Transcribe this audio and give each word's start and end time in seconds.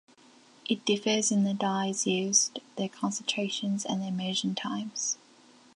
It 0.67 0.83
differs 0.83 1.31
in 1.31 1.43
the 1.43 1.53
dyes 1.53 2.07
used, 2.07 2.59
their 2.75 2.89
concentrations, 2.89 3.85
and 3.85 4.01
the 4.01 4.07
immersion 4.07 4.55
times. 4.55 5.19